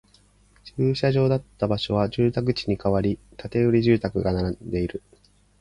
[0.63, 5.03] 駐車場だった場所は住宅地に変わり、建売住宅が並んでいる